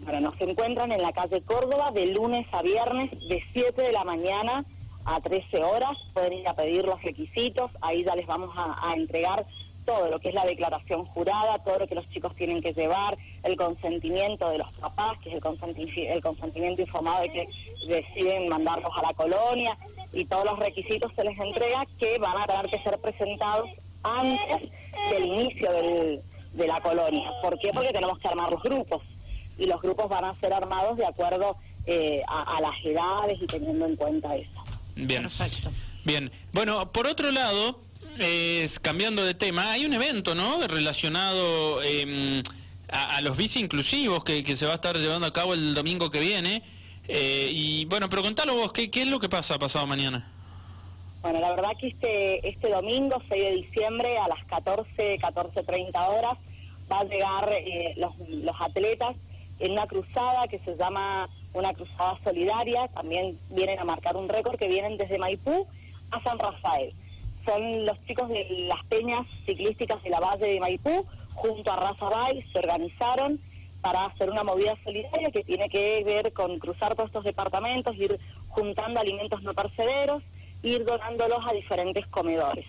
Bueno, 0.00 0.20
nos 0.20 0.40
encuentran 0.40 0.90
en 0.90 1.02
la 1.02 1.12
calle 1.12 1.40
Córdoba 1.42 1.92
de 1.92 2.06
lunes 2.06 2.44
a 2.50 2.62
viernes 2.62 3.10
de 3.28 3.44
7 3.52 3.80
de 3.80 3.92
la 3.92 4.02
mañana 4.02 4.64
a 5.04 5.20
13 5.20 5.62
horas. 5.62 5.96
Pueden 6.12 6.32
ir 6.32 6.48
a 6.48 6.54
pedir 6.54 6.84
los 6.84 7.00
requisitos, 7.00 7.70
ahí 7.80 8.02
ya 8.02 8.16
les 8.16 8.26
vamos 8.26 8.50
a, 8.56 8.90
a 8.90 8.94
entregar 8.94 9.46
todo 9.84 10.08
lo 10.08 10.18
que 10.20 10.28
es 10.28 10.34
la 10.34 10.44
declaración 10.44 11.04
jurada, 11.06 11.58
todo 11.58 11.80
lo 11.80 11.86
que 11.86 11.94
los 11.94 12.08
chicos 12.10 12.34
tienen 12.34 12.62
que 12.62 12.72
llevar, 12.72 13.16
el 13.42 13.56
consentimiento 13.56 14.48
de 14.50 14.58
los 14.58 14.72
papás, 14.72 15.18
que 15.18 15.30
es 15.30 15.34
el, 15.34 16.06
el 16.08 16.22
consentimiento 16.22 16.82
informado 16.82 17.22
de 17.22 17.30
que 17.30 17.48
deciden 17.86 18.48
mandarlos 18.48 18.92
a 18.96 19.02
la 19.02 19.14
colonia, 19.14 19.76
y 20.12 20.24
todos 20.26 20.44
los 20.44 20.58
requisitos 20.58 21.10
se 21.16 21.24
les 21.24 21.38
entrega 21.38 21.86
que 21.98 22.18
van 22.18 22.36
a 22.36 22.46
tener 22.46 22.66
que 22.66 22.82
ser 22.82 22.98
presentados 22.98 23.70
antes 24.02 24.70
del 25.10 25.24
inicio 25.24 25.70
de 26.52 26.66
la 26.66 26.80
colonia. 26.80 27.32
¿Por 27.40 27.58
qué? 27.58 27.70
Porque 27.72 27.92
tenemos 27.92 28.18
que 28.18 28.28
armar 28.28 28.50
los 28.50 28.62
grupos, 28.62 29.02
y 29.58 29.66
los 29.66 29.80
grupos 29.80 30.08
van 30.08 30.24
a 30.24 30.38
ser 30.40 30.52
armados 30.52 30.96
de 30.96 31.06
acuerdo 31.06 31.56
eh, 31.86 32.22
a, 32.28 32.60
las 32.60 32.74
edades 32.84 33.40
y 33.40 33.46
teniendo 33.46 33.86
en 33.86 33.96
cuenta 33.96 34.36
eso. 34.36 34.64
Bien. 34.94 35.22
Perfecto. 35.22 35.70
Bien. 36.04 36.30
Bueno, 36.52 36.90
por 36.92 37.06
otro 37.06 37.30
lado, 37.30 37.80
es, 38.18 38.78
cambiando 38.80 39.24
de 39.24 39.34
tema, 39.34 39.72
hay 39.72 39.84
un 39.84 39.92
evento, 39.92 40.34
¿no? 40.34 40.66
Relacionado 40.66 41.82
em, 41.82 42.42
a, 42.88 43.20
los 43.20 43.36
bici 43.36 43.60
inclusivos 43.60 44.24
que, 44.24 44.44
se 44.56 44.66
va 44.66 44.72
a 44.72 44.74
estar 44.76 44.96
llevando 44.96 45.26
a 45.26 45.32
cabo 45.32 45.54
el 45.54 45.74
domingo 45.74 46.10
que 46.10 46.20
viene. 46.20 46.62
Eh, 47.08 47.48
y 47.52 47.84
bueno, 47.86 48.08
pero 48.08 48.22
contalo 48.22 48.54
vos, 48.54 48.72
¿qué, 48.72 48.90
¿qué 48.90 49.02
es 49.02 49.08
lo 49.08 49.18
que 49.18 49.28
pasa 49.28 49.58
pasado 49.58 49.86
mañana? 49.86 50.28
Bueno, 51.22 51.40
la 51.40 51.50
verdad 51.50 51.70
que 51.78 51.88
este, 51.88 52.48
este 52.48 52.68
domingo, 52.68 53.22
6 53.28 53.42
de 53.42 53.52
diciembre, 53.52 54.18
a 54.18 54.28
las 54.28 54.44
14, 54.46 55.18
14.30 55.18 56.08
horas, 56.08 56.38
va 56.90 57.00
a 57.00 57.04
llegar 57.04 57.48
eh, 57.52 57.94
los, 57.96 58.12
los 58.28 58.60
atletas 58.60 59.16
en 59.60 59.72
una 59.72 59.86
cruzada 59.86 60.48
que 60.48 60.58
se 60.58 60.76
llama 60.76 61.28
una 61.54 61.72
cruzada 61.72 62.18
solidaria, 62.24 62.88
también 62.88 63.38
vienen 63.50 63.78
a 63.78 63.84
marcar 63.84 64.16
un 64.16 64.28
récord 64.28 64.58
que 64.58 64.66
vienen 64.66 64.96
desde 64.96 65.18
Maipú 65.18 65.66
a 66.10 66.20
San 66.22 66.38
Rafael. 66.38 66.92
Son 67.44 67.86
los 67.86 68.04
chicos 68.06 68.28
de 68.28 68.66
las 68.68 68.84
peñas 68.84 69.26
ciclísticas 69.46 70.02
de 70.02 70.10
la 70.10 70.20
Valle 70.20 70.46
de 70.46 70.60
Maipú, 70.60 71.04
junto 71.34 71.72
a 71.72 71.76
Raza 71.76 72.08
Bay, 72.08 72.44
se 72.52 72.58
organizaron 72.58 73.40
para 73.80 74.04
hacer 74.04 74.30
una 74.30 74.44
movida 74.44 74.76
solidaria 74.84 75.30
que 75.30 75.42
tiene 75.42 75.68
que 75.68 76.02
ver 76.04 76.32
con 76.32 76.58
cruzar 76.58 76.94
todos 76.94 77.08
estos 77.08 77.24
departamentos, 77.24 77.96
ir 77.96 78.18
juntando 78.48 79.00
alimentos 79.00 79.42
no 79.42 79.54
percederos, 79.54 80.22
ir 80.62 80.84
donándolos 80.84 81.44
a 81.46 81.52
diferentes 81.52 82.06
comedores. 82.06 82.64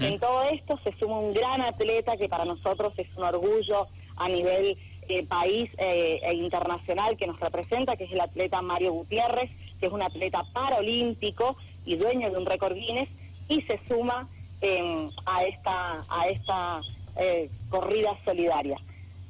En 0.00 0.18
todo 0.18 0.42
esto 0.42 0.78
se 0.84 0.92
suma 0.98 1.18
un 1.18 1.32
gran 1.32 1.62
atleta 1.62 2.16
que 2.18 2.28
para 2.28 2.44
nosotros 2.44 2.92
es 2.98 3.08
un 3.16 3.24
orgullo 3.24 3.86
a 4.16 4.28
nivel 4.28 4.76
eh, 5.08 5.24
país 5.24 5.70
eh, 5.78 6.20
e 6.22 6.34
internacional 6.34 7.16
que 7.16 7.26
nos 7.26 7.40
representa, 7.40 7.96
que 7.96 8.04
es 8.04 8.12
el 8.12 8.20
atleta 8.20 8.60
Mario 8.60 8.92
Gutiérrez, 8.92 9.50
que 9.80 9.86
es 9.86 9.92
un 9.92 10.02
atleta 10.02 10.44
paralímpico 10.52 11.56
y 11.86 11.96
dueño 11.96 12.30
de 12.30 12.36
un 12.36 12.44
récord 12.44 12.74
Guinness, 12.74 13.08
y 13.48 13.62
se 13.62 13.80
suma 13.88 14.28
em, 14.60 15.10
a 15.26 15.44
esta, 15.44 16.04
a 16.08 16.28
esta 16.28 16.80
eh, 17.16 17.50
corrida 17.68 18.16
solidaria. 18.24 18.78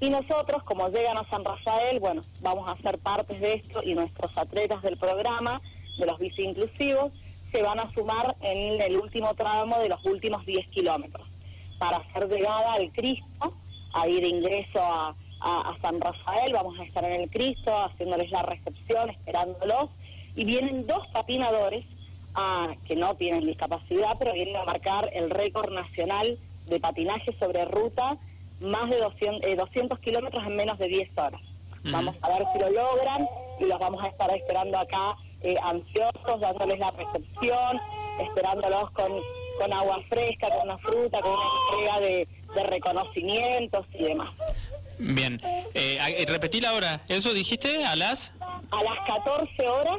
Y 0.00 0.10
nosotros, 0.10 0.62
como 0.62 0.88
llegan 0.88 1.16
a 1.16 1.24
San 1.24 1.44
Rafael, 1.44 1.98
bueno, 1.98 2.22
vamos 2.40 2.68
a 2.68 2.80
ser 2.82 2.98
partes 2.98 3.40
de 3.40 3.54
esto 3.54 3.82
y 3.82 3.94
nuestros 3.94 4.36
atletas 4.38 4.82
del 4.82 4.96
programa, 4.96 5.60
de 5.98 6.06
los 6.06 6.18
bici 6.18 6.42
inclusivos, 6.42 7.12
se 7.50 7.62
van 7.62 7.80
a 7.80 7.92
sumar 7.92 8.36
en 8.40 8.80
el 8.80 8.96
último 8.96 9.34
tramo 9.34 9.78
de 9.78 9.88
los 9.88 10.04
últimos 10.04 10.44
10 10.46 10.68
kilómetros 10.68 11.26
para 11.78 11.98
hacer 11.98 12.28
llegada 12.28 12.74
al 12.74 12.92
Cristo, 12.92 13.54
a 13.92 14.08
ir 14.08 14.24
ingreso 14.24 14.80
a, 14.80 15.14
a, 15.40 15.76
San 15.80 16.00
Rafael, 16.00 16.52
vamos 16.52 16.78
a 16.78 16.84
estar 16.84 17.04
en 17.04 17.22
el 17.22 17.30
Cristo 17.30 17.76
haciéndoles 17.84 18.30
la 18.30 18.42
recepción, 18.42 19.10
esperándolos, 19.10 19.90
y 20.34 20.44
vienen 20.44 20.86
dos 20.86 21.06
patinadores 21.08 21.84
ah, 22.38 22.74
que 22.86 22.96
no 22.96 23.14
tienen 23.16 23.44
discapacidad, 23.44 24.16
pero 24.18 24.32
vienen 24.32 24.56
a 24.56 24.64
marcar 24.64 25.10
el 25.12 25.30
récord 25.30 25.72
nacional 25.72 26.38
de 26.66 26.80
patinaje 26.80 27.34
sobre 27.38 27.64
ruta, 27.64 28.16
más 28.60 28.88
de 28.90 28.98
200, 28.98 29.56
200 29.56 29.98
eh, 29.98 30.02
kilómetros 30.02 30.46
en 30.46 30.56
menos 30.56 30.78
de 30.78 30.88
10 30.88 31.18
horas. 31.18 31.40
Vamos 31.84 32.16
a 32.22 32.28
ver 32.28 32.44
si 32.52 32.58
lo 32.58 32.70
logran 32.70 33.26
y 33.60 33.64
los 33.64 33.78
vamos 33.78 34.02
a 34.02 34.08
estar 34.08 34.30
esperando 34.36 34.78
acá 34.78 35.16
eh, 35.42 35.56
ansiosos, 35.62 36.40
dándoles 36.40 36.78
la 36.78 36.90
recepción, 36.90 37.80
esperándolos 38.20 38.90
con, 38.90 39.12
con 39.58 39.72
agua 39.72 40.00
fresca, 40.08 40.48
con 40.50 40.62
una 40.62 40.78
fruta, 40.78 41.20
con 41.20 41.32
una 41.32 41.42
entrega 41.70 42.00
de, 42.00 42.28
de 42.54 42.64
reconocimientos 42.64 43.86
y 43.94 44.04
demás. 44.04 44.30
Bien, 44.98 45.40
eh, 45.74 45.98
eh, 46.00 46.24
repetí 46.26 46.60
la 46.60 46.72
hora, 46.72 47.00
¿eso 47.08 47.32
dijiste 47.32 47.84
a 47.84 47.94
las? 47.94 48.32
A 48.40 48.82
las 48.82 49.06
14 49.06 49.68
horas 49.68 49.98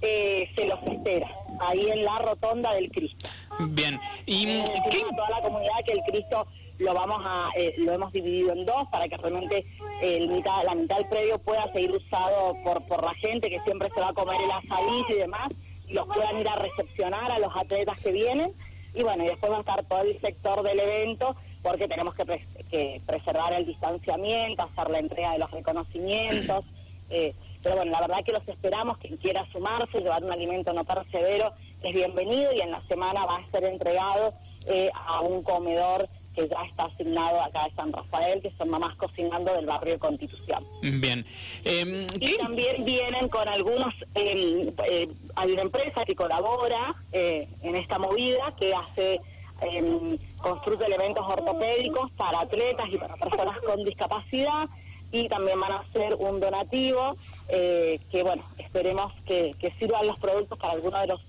eh, 0.00 0.50
se 0.54 0.66
los 0.66 0.82
espera, 0.84 1.28
ahí 1.60 1.90
en 1.90 2.04
la 2.04 2.18
rotonda 2.18 2.74
del 2.74 2.90
Cristo. 2.90 3.28
Bien, 3.60 4.00
y 4.26 4.48
eh, 4.48 4.64
¿qué? 4.90 5.02
toda 5.16 5.30
la 5.30 5.40
comunidad 5.40 5.84
que 5.84 5.92
el 5.92 6.00
Cristo 6.02 6.46
lo 6.78 6.94
vamos 6.94 7.20
a 7.24 7.50
eh, 7.56 7.74
lo 7.78 7.92
hemos 7.92 8.12
dividido 8.12 8.52
en 8.52 8.64
dos 8.64 8.86
para 8.92 9.08
que 9.08 9.16
realmente 9.16 9.66
el 10.00 10.28
mitad, 10.28 10.62
la 10.64 10.76
mitad 10.76 10.96
del 10.96 11.06
predio 11.06 11.38
pueda 11.40 11.72
seguir 11.72 11.90
usado 11.90 12.56
por 12.62 12.86
por 12.86 13.02
la 13.02 13.14
gente 13.14 13.50
que 13.50 13.60
siempre 13.62 13.90
se 13.92 14.00
va 14.00 14.10
a 14.10 14.12
comer 14.12 14.40
el 14.40 14.50
asadito 14.50 15.12
y 15.12 15.14
demás 15.14 15.48
y 15.88 15.94
los 15.94 16.06
puedan 16.06 16.38
ir 16.38 16.48
a 16.48 16.54
recepcionar 16.54 17.32
a 17.32 17.40
los 17.40 17.56
atletas 17.56 17.98
que 17.98 18.12
vienen 18.12 18.52
y 18.94 19.02
bueno 19.02 19.24
y 19.24 19.26
después 19.26 19.50
va 19.50 19.56
a 19.56 19.60
estar 19.60 19.82
todo 19.86 20.02
el 20.02 20.20
sector 20.20 20.62
del 20.62 20.78
evento 20.78 21.34
porque 21.62 21.88
tenemos 21.88 22.14
que, 22.14 23.00
preservar 23.06 23.52
el 23.52 23.66
distanciamiento, 23.66 24.62
hacer 24.62 24.90
la 24.90 24.98
entrega 24.98 25.32
de 25.32 25.38
los 25.38 25.50
reconocimientos. 25.50 26.64
Eh, 27.10 27.34
pero 27.62 27.76
bueno, 27.76 27.92
la 27.92 28.00
verdad 28.00 28.24
que 28.24 28.32
los 28.32 28.46
esperamos, 28.48 28.98
quien 28.98 29.16
quiera 29.16 29.46
sumarse, 29.52 30.00
llevar 30.00 30.24
un 30.24 30.32
alimento 30.32 30.72
no 30.72 30.84
percevero 30.84 31.52
es 31.82 31.94
bienvenido 31.94 32.52
y 32.52 32.60
en 32.60 32.72
la 32.72 32.82
semana 32.88 33.24
va 33.24 33.36
a 33.36 33.50
ser 33.50 33.64
entregado 33.64 34.34
eh, 34.66 34.90
a 34.94 35.20
un 35.20 35.42
comedor 35.42 36.08
que 36.34 36.48
ya 36.48 36.62
está 36.64 36.84
asignado 36.84 37.40
acá 37.40 37.64
de 37.64 37.74
San 37.74 37.92
Rafael, 37.92 38.40
que 38.42 38.52
son 38.58 38.68
mamás 38.68 38.94
cocinando 38.96 39.52
del 39.54 39.66
barrio 39.66 39.94
de 39.94 39.98
Constitución. 39.98 40.64
Bien. 40.82 41.26
Em, 41.64 42.06
y 42.20 42.36
también 42.38 42.84
vienen 42.84 43.28
con 43.28 43.48
algunos, 43.48 43.94
em, 44.14 44.72
eh, 44.88 45.08
hay 45.34 45.52
una 45.52 45.62
empresa 45.62 46.04
que 46.04 46.14
colabora 46.14 46.94
en 47.12 47.74
esta 47.74 47.98
movida 47.98 48.54
que 48.58 48.74
hace 48.74 49.20
eh, 49.60 50.18
construye 50.38 50.86
elementos 50.86 51.24
ortopédicos 51.26 52.10
para 52.12 52.40
atletas 52.40 52.86
y 52.92 52.98
para 52.98 53.16
personas 53.16 53.58
con 53.60 53.82
discapacidad 53.82 54.68
y 55.10 55.28
también 55.28 55.60
van 55.60 55.72
a 55.72 55.76
hacer 55.78 56.14
un 56.14 56.38
donativo 56.38 57.16
eh, 57.48 58.00
que, 58.10 58.22
bueno, 58.22 58.42
esperemos 58.58 59.12
que, 59.26 59.54
sirvan 59.78 60.06
los 60.06 60.18
productos 60.18 60.58
para 60.58 60.74
algunos 60.74 61.00
de 61.00 61.06
los 61.06 61.20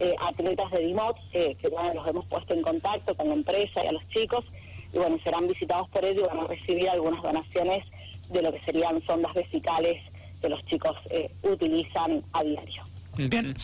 eh, 0.00 0.14
atletas 0.20 0.70
de 0.70 0.80
DIMOT, 0.80 1.16
que 1.32 1.68
bueno, 1.70 1.94
los 1.94 2.08
hemos 2.08 2.26
puesto 2.26 2.54
en 2.54 2.62
contacto 2.62 3.14
con 3.14 3.28
la 3.28 3.34
empresa 3.34 3.84
y 3.84 3.86
a 3.86 3.92
los 3.92 4.06
chicos, 4.08 4.44
y 4.92 4.98
bueno, 4.98 5.18
serán 5.22 5.48
visitados 5.48 5.88
por 5.88 6.04
ellos 6.04 6.24
y 6.24 6.36
van 6.36 6.44
a 6.44 6.46
recibir 6.46 6.88
algunas 6.88 7.22
donaciones 7.22 7.84
de 8.30 8.42
lo 8.42 8.52
que 8.52 8.62
serían 8.62 9.02
sondas 9.06 9.34
vesicales 9.34 10.02
que 10.40 10.48
los 10.48 10.64
chicos 10.66 10.96
eh, 11.10 11.30
utilizan 11.42 12.22
a 12.32 12.42
diario. 12.42 12.82
Bien. 13.16 13.56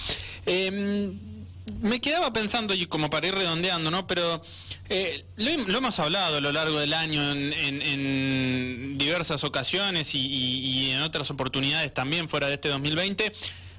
Me 1.81 2.01
quedaba 2.01 2.33
pensando, 2.33 2.75
y 2.75 2.87
como 2.87 3.09
para 3.09 3.29
ir 3.29 3.35
redondeando, 3.35 3.91
¿no? 3.91 4.07
Pero 4.07 4.43
eh, 4.89 5.25
lo, 5.37 5.79
hemos 5.79 5.99
hablado 6.01 6.39
a 6.39 6.41
lo 6.41 6.51
largo 6.51 6.79
del 6.79 6.93
año 6.93 7.31
en, 7.33 8.99
diversas 8.99 9.45
ocasiones 9.45 10.15
y, 10.15 10.91
en 10.91 11.03
otras 11.03 11.31
oportunidades 11.31 11.95
también 11.95 12.29
fuera 12.29 12.49
de 12.49 12.55
este 12.55 12.69
2020, 12.69 13.33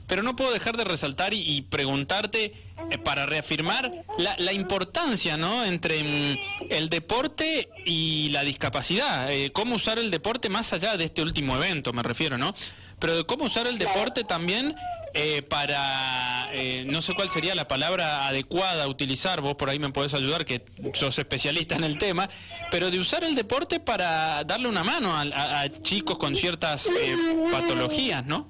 pero 0.07 0.23
no 0.23 0.35
puedo 0.35 0.53
dejar 0.53 0.77
de 0.77 0.85
resaltar 0.85 1.33
y, 1.33 1.61
preguntarte 1.63 2.53
eh, 2.89 2.97
para 2.97 3.25
reafirmar 3.25 3.91
la, 4.17 4.53
importancia, 4.53 5.35
¿no? 5.35 5.65
Entre 5.65 6.03
mm, 6.03 6.37
el 6.69 6.89
deporte 6.89 7.69
y 7.85 8.29
la 8.29 8.43
discapacidad, 8.43 9.29
eh, 9.29 9.51
cómo 9.51 9.75
usar 9.75 9.99
el 9.99 10.09
deporte 10.09 10.47
más 10.47 10.71
allá 10.71 10.95
de 10.95 11.03
este 11.03 11.21
último 11.21 11.57
evento, 11.57 11.91
me 11.91 12.03
refiero, 12.03 12.37
¿no? 12.37 12.55
Pero 12.99 13.17
de 13.17 13.25
cómo 13.25 13.45
usar 13.45 13.67
el 13.67 13.77
deporte 13.77 14.23
también 14.23 14.73
eh, 15.13 15.41
para, 15.43 16.49
eh, 16.53 16.85
no 16.87 17.01
sé 17.01 17.13
cuál 17.13 17.29
sería 17.29 17.55
la 17.55 17.67
palabra 17.67 18.27
adecuada 18.27 18.85
a 18.85 18.87
utilizar, 18.87 19.41
vos 19.41 19.55
por 19.55 19.69
ahí 19.69 19.79
me 19.79 19.89
podés 19.89 20.13
ayudar, 20.13 20.45
que 20.45 20.63
sos 20.93 21.17
especialista 21.19 21.75
en 21.75 21.83
el 21.83 21.97
tema, 21.97 22.29
pero 22.71 22.89
de 22.89 22.99
usar 22.99 23.23
el 23.23 23.35
deporte 23.35 23.79
para 23.79 24.43
darle 24.43 24.67
una 24.67 24.83
mano 24.83 25.11
a, 25.15 25.69
chicos 25.81 26.17
con 26.17 26.35
ciertas 26.35 26.87
eh, 26.87 27.15
patologías, 27.51 28.25
¿no? 28.25 28.47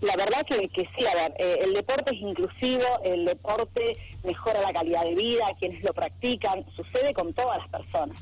La 0.00 0.16
verdad 0.16 0.46
que, 0.46 0.68
que 0.68 0.88
sí, 0.96 1.04
a 1.04 1.14
ver, 1.14 1.34
el 1.38 1.74
deporte 1.74 2.14
es 2.14 2.20
inclusivo, 2.20 2.84
el 3.04 3.24
deporte 3.24 3.96
mejora 4.22 4.60
la 4.62 4.72
calidad 4.72 5.02
de 5.02 5.14
vida, 5.14 5.44
quienes 5.58 5.82
lo 5.82 5.92
practican, 5.92 6.64
sucede 6.76 7.12
con 7.14 7.32
todas 7.34 7.58
las 7.58 7.68
personas. 7.68 8.16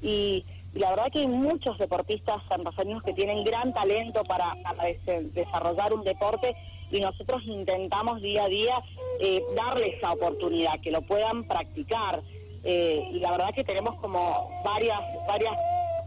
Y 0.00 0.44
la 0.76 0.90
verdad 0.90 1.10
que 1.10 1.20
hay 1.20 1.26
muchos 1.26 1.78
deportistas 1.78 2.42
sanrafalinos 2.48 3.02
que 3.02 3.12
tienen 3.12 3.44
gran 3.44 3.72
talento 3.72 4.24
para, 4.24 4.54
desarrollar 5.32 5.92
un 5.94 6.04
deporte 6.04 6.54
y 6.90 7.00
nosotros 7.00 7.42
intentamos 7.44 8.20
día 8.22 8.44
a 8.44 8.48
día 8.48 8.82
eh, 9.20 9.42
darles 9.56 9.94
esa 9.94 10.12
oportunidad, 10.12 10.80
que 10.80 10.90
lo 10.90 11.02
puedan 11.02 11.44
practicar. 11.44 12.22
Eh, 12.64 13.08
y 13.12 13.20
la 13.20 13.30
verdad 13.30 13.54
que 13.54 13.64
tenemos 13.64 13.94
como 14.00 14.50
varias, 14.64 15.00
varias 15.26 15.54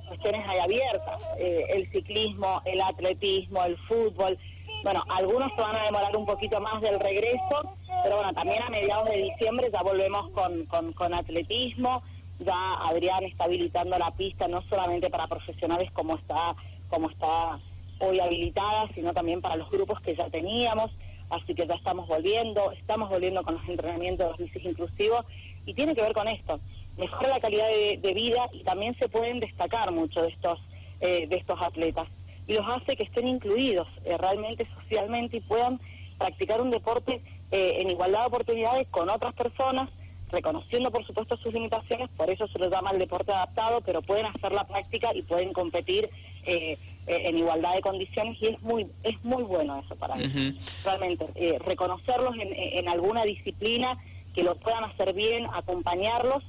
cuestiones 0.08 0.48
ahí 0.48 0.60
abiertas, 0.60 1.22
eh, 1.38 1.66
el 1.76 1.90
ciclismo, 1.92 2.62
el 2.66 2.82
atletismo, 2.82 3.64
el 3.64 3.78
fútbol. 3.88 4.38
Bueno, 4.84 5.04
algunos 5.10 5.54
se 5.56 5.62
van 5.62 5.76
a 5.76 5.84
demorar 5.84 6.16
un 6.16 6.26
poquito 6.26 6.60
más 6.60 6.82
del 6.82 7.00
regreso, 7.00 7.76
pero 8.04 8.18
bueno, 8.18 8.34
también 8.34 8.62
a 8.64 8.70
mediados 8.70 9.10
de 9.10 9.18
diciembre 9.18 9.70
ya 9.72 9.82
volvemos 9.82 10.30
con, 10.30 10.66
con, 10.66 10.94
con 10.94 11.14
atletismo 11.14 12.02
ya 12.40 12.74
Adrián 12.88 13.24
está 13.26 13.44
habilitando 13.46 13.98
la 13.98 14.12
pista 14.12 14.48
no 14.48 14.62
solamente 14.70 15.10
para 15.10 15.28
profesionales 15.28 15.92
como 15.92 16.16
está 16.16 16.56
como 16.90 17.10
está 17.10 17.60
hoy 18.00 18.20
habilitada, 18.20 18.88
sino 18.94 19.14
también 19.14 19.42
para 19.42 19.56
los 19.56 19.70
grupos 19.70 20.02
que 20.02 20.16
ya 20.16 20.30
teníamos, 20.30 20.92
así 21.30 21.54
que 21.54 21.68
ya 21.68 21.76
estamos 21.76 22.08
volviendo, 22.08 22.72
estamos 22.72 23.10
volviendo 23.10 23.44
con 23.44 23.56
los 23.56 23.70
entrenamientos 23.70 24.26
de 24.26 24.32
los 24.32 24.38
bicis 24.38 24.70
inclusivos 24.70 25.26
y 25.66 25.74
tiene 25.74 25.96
que 25.96 26.02
ver 26.02 26.14
con 26.14 26.28
esto, 26.28 26.60
mejora 26.98 27.30
la 27.30 27.40
calidad 27.40 27.68
de, 27.68 28.14
vida 28.14 28.50
y 28.52 28.64
también 28.64 28.96
se 28.98 29.08
pueden 29.08 29.40
destacar 29.40 29.92
mucho 29.92 30.22
de 30.22 30.30
estos 30.30 30.60
eh, 31.02 31.28
de 31.28 31.38
estos 31.38 31.62
atletas 31.62 32.08
y 32.48 32.54
los 32.54 32.68
hace 32.68 32.98
que 32.98 33.04
estén 33.04 33.28
incluidos 33.28 33.88
eh, 34.04 34.18
realmente 34.18 34.68
socialmente 34.82 35.38
y 35.38 35.42
puedan 35.42 35.80
practicar 36.18 36.62
un 36.62 36.72
deporte 36.72 37.22
eh, 37.52 37.76
en 37.78 37.90
igualdad 37.90 38.22
de 38.22 38.28
oportunidades 38.28 38.88
con 38.90 39.10
otras 39.10 39.34
personas 39.34 39.90
reconociendo 40.32 40.92
por 40.92 41.06
supuesto 41.06 41.38
sus 41.38 41.54
limitaciones, 41.54 42.10
por 42.16 42.30
eso 42.30 42.48
se 42.48 42.60
les 42.60 42.70
llama 42.70 42.92
el 42.92 43.00
deporte 43.00 43.32
adaptado, 43.32 43.82
pero 43.82 44.02
pueden 44.02 44.28
hacer 44.28 44.54
la 44.54 44.66
práctica 44.66 45.14
y 45.14 45.22
pueden 45.22 45.54
competir 45.54 46.10
eh, 46.46 46.78
en 47.10 47.38
igualdad 47.38 47.76
de 47.76 47.82
condiciones 47.82 48.38
y 48.42 48.48
es 48.48 48.62
muy 48.62 48.88
es 49.04 49.24
muy 49.24 49.44
bueno 49.44 49.82
eso 49.84 49.96
para 49.96 50.16
mí. 50.16 50.58
Realmente, 50.84 51.26
eh, 51.36 51.58
reconocerlos 51.66 52.36
en, 52.36 52.54
en, 52.54 52.88
alguna 52.88 53.24
disciplina, 53.24 53.98
que 54.34 54.44
lo 54.44 54.56
puedan 54.56 54.84
hacer 54.84 55.14
bien, 55.14 55.48
acompañarlos, 55.54 56.44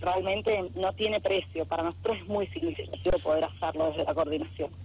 realmente 0.00 0.70
no 0.74 0.92
tiene 0.94 1.20
precio. 1.20 1.64
Para 1.66 1.84
nosotros 1.84 2.18
es 2.18 2.26
muy 2.26 2.46
significativo 2.48 3.18
poder 3.18 3.44
hacerlo 3.44 3.90
desde 3.90 4.04
la 4.04 4.14
coordinación. 4.14 4.70